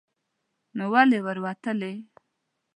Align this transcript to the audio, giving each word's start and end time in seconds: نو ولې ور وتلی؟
نو 0.77 0.85
ولې 0.93 1.19
ور 1.25 1.37
وتلی؟ 1.45 1.93